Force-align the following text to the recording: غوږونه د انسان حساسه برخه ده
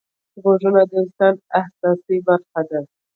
غوږونه 0.41 0.81
د 0.89 0.91
انسان 1.01 1.33
حساسه 1.65 2.15
برخه 2.27 2.61
ده 2.69 2.79